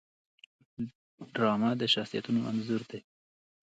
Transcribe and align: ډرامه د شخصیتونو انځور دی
ډرامه 1.33 1.69
د 1.81 1.83
شخصیتونو 1.93 2.39
انځور 2.49 2.81
دی 2.89 2.99